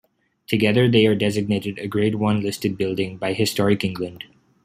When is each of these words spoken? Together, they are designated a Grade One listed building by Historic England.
Together, 0.47 0.89
they 0.89 1.05
are 1.05 1.13
designated 1.13 1.77
a 1.77 1.87
Grade 1.87 2.15
One 2.15 2.41
listed 2.41 2.75
building 2.75 3.17
by 3.17 3.33
Historic 3.33 3.83
England. 3.83 4.23